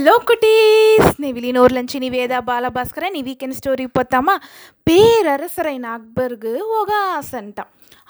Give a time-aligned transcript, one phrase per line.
[0.00, 1.08] Hello cuties!
[1.18, 4.34] నీ విలీనోర్లంచి నివేద బాలభాస్కర నీ weekend story పోతామా?
[4.86, 7.58] పేరరసరైన అక్బర్గు ఒక ఆసంట.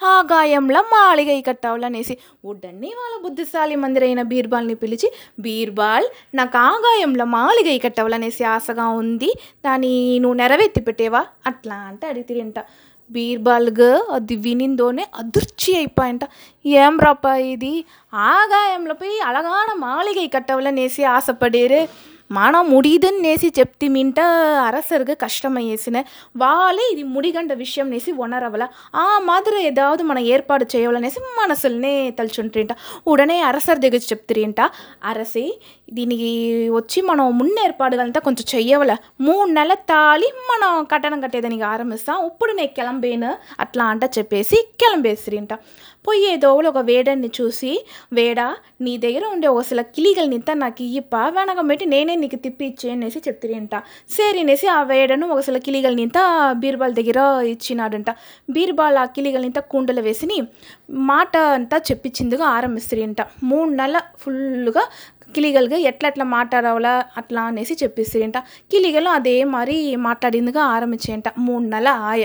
[0.01, 2.15] ఆగాయంలో మాళిగై కట్టావులనేసి
[2.45, 5.09] ఉడ్డన్నీ వాళ్ళ బుద్ధిశాలి మందిరైన బీర్బాల్ని పిలిచి
[5.39, 9.31] బీర్బాల్ నాకు ఆగాయంలో మాళిగై కట్టావులనేసి ఆశగా ఉంది
[9.65, 12.59] దాన్ని నువ్వు నెరవేర్తి పెట్టేవా అట్లా అంటే అడిగితిరింట.
[13.10, 16.24] బీర్బాల్గా అది వినిందోనే అదృచ్చి అయిపోయింట
[16.66, 17.74] ఏం రాపా ఇది
[18.30, 21.82] ఆగాయంలో పోయి అలగాన మాళిగై కట్టవలనేసి ఆశపడేరు
[22.31, 24.19] మనం ముడిదని నేసి చెప్తి మింట
[24.67, 25.99] அரசருக்கு కష్టమయ్యేసిన
[26.37, 28.65] వాళ్ళే ఇది ముడిగంట విషయం నేసి ఒనరవల
[28.97, 32.75] ఆ మాదిరి ఏదావదు మనం ఏర్పాటు చేయాలనేసి మనసులనే తలుచుంటుంట
[33.07, 34.61] ఉడనే అరసర్ దిగ చెప్తిరింట
[35.05, 35.45] అరసి
[35.93, 36.31] దీనికి
[36.73, 43.31] వచ్చి మనం మున్నేర్పాటుగలంతా కొంచెం చెయ్యవల మూడు నెలల తాళి మనం కట్టడం కట్టేదానికి ఆరంభిస్తాం ఇప్పుడు నేను కిలంబేను
[43.61, 45.55] అట్లా అంట చెప్పేసి కిలంబేసిరింట
[46.07, 51.17] పోయేదోవలో ఒక వేడన్ని చూసి వేడా నీ దగ్గర ఉండే ఒక సిల కిలిగల్నింత నాకు ఇయ్యప్ప?
[51.17, 53.75] వెనకం పెట్టి నేనే నీకు తిప్పి ఇచ్చేయనేసి చెప్తిరింట.
[54.11, 56.19] సేరినేసి ఆ వేడను ఒక సిల కిలిగల్నింత
[56.53, 58.11] బీర్బాల్ దగ్గర ఇచ్చినాడంట.
[58.51, 60.43] బీర్బాల్ ఆ కిలిగల్నింత కుండలు వేసిని
[60.91, 63.21] మాట అంతా చెప్పించిందిగా ఆరంభిస్తురింట.
[63.43, 64.85] మూడు నెలల ఫుల్గా
[65.35, 68.39] కిలిగలుగా ఎట్లా ఎట్లా మాట్లాడాలా అట్లా అనేసి చెప్పిస్తురింట.
[68.71, 71.25] కిలిగలు అదే మరి మాట్లాడిందిగా ఆరంభించేయంట.
[71.39, 72.25] మూడు నెలల ఆయ.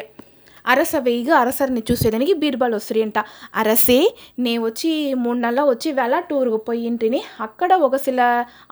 [0.66, 3.18] అరసవేయిగా అరసరిని చూసేదానికి బీర్బల్ వస్తురింట
[3.56, 7.24] అరసే నే వచ్చి మూడు నెలలు వచ్చి వేళ టూర్కి పోయింటిని.
[7.42, 8.22] అక్కడ ఒక సిల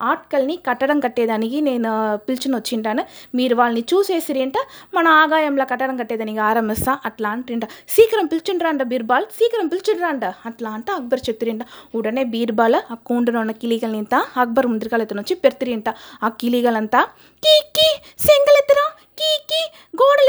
[0.01, 3.03] ఆట్కల్ని కట్టడం కట్టేదానికి నేను పిలిచిని వచ్చింటాను.
[3.35, 4.53] మీరు వాళ్ళని చూసేసిరింట
[4.93, 7.65] మన ఆగాయంలో కట్టడం కట్టేదానికి ఆరంభిస్తా అట్లా అంటుంట.
[7.87, 11.63] సీకరం పిలిచిండ్రాంట బీర్బాల్ సీకరం పిలిచిండ్రాంట అట్లా అంట అక్బర్ చెప్తురింట.
[11.95, 15.89] ఉడనే బీర్బాల్ ఆ కూండలో ఉన్న కిలీగల్నింత అక్బర్ ముందరికాలతను వచ్చి పెడతిరింట.
[16.23, 17.01] ఆ కిలీగలంతా
[17.43, 17.87] కీ కీ
[18.27, 18.85] సెంగలెత్తరా
[19.19, 19.61] కీ కీ
[20.01, 20.19] గోడ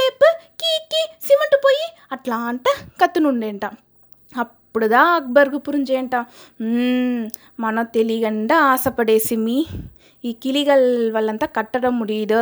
[2.25, 3.65] అట్లా అంటే కత్తునుండేంట.
[4.35, 6.15] అప్పుడుదా అక్బర్కు పురించేంట
[7.65, 9.57] మన తెలియగండ ఆశపడేసి మీ
[10.25, 10.87] ఈ కిలిగల్
[11.17, 12.41] వాళ్ళంతా కట్టడం ముడియదు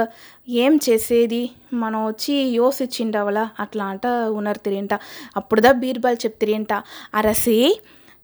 [0.65, 1.43] ఏం చేసేది?
[1.83, 3.41] మనం వచ్చి యోసిచ్చిండవల?
[3.65, 4.07] అట్లా అంట
[4.41, 4.93] ఉనర్తిరింట.
[5.41, 6.73] అప్పుడుదా బీర్బాల్ చెప్తిరేంట.
[7.21, 7.59] అరసి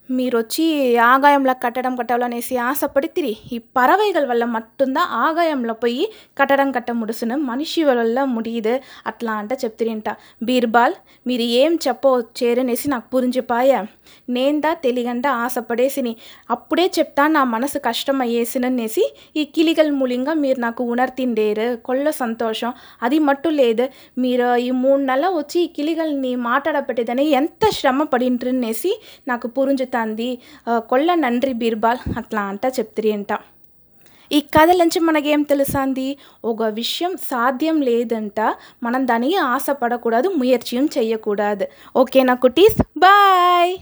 [0.08, 0.64] మీరొచ్చి
[1.04, 6.04] ఆగాయంలో కట్టడం కట్టాలనేసి ఆశపడితిరి ఈ பறவைகள் వల్ల మట్టుందా ఆగాయంలో పోయి
[6.36, 8.74] కట్టడం కట్ట ముడుసును మనిషి వల్ల ముడియదు
[9.06, 10.08] అట్లా అంట చెప్తిరింట
[10.42, 10.94] బీర్బాల్
[11.26, 13.72] మీరు ఏం చెప్పవచ్చేరనేసి నాకు పురించిపాయ
[14.28, 16.12] నేందా తెలియంట ఆశపడేసిని
[16.50, 19.04] అప్పుడే చెప్తా నా మనసు కష్టం అయ్యేసిననేసి
[19.36, 23.86] ఈ కిలిగల్ మూలింగా మీరు నాకు ఉణర్తిండేరు కొల్ల సంతోషం అది మట్టు లేదు
[24.18, 28.92] మీరు ఈ మూడు నెలల వచ్చి ఈ కిలిగల్ని మాట్లాడబెట్టేదని ఎంత శ్రమ పడింట్రనేసి
[29.28, 30.28] నాకు పురించుతా పురించుతాంది
[30.90, 33.32] కొల్ల నండ్రి బీర్బాల్ అట్లా అంట చెప్తిరి అంట.
[34.30, 36.06] ఈ కథ నుంచి మనకేం తెలుసాంది?
[36.44, 38.38] ఒక విషయం సాధ్యం లేదంట.
[38.82, 41.66] మనం దానికి ఆశపడకూడదు ముయర్చయం చేయకూడదు
[41.96, 42.80] ఓకేనా కుటీస్?
[42.98, 43.72] బాయ్!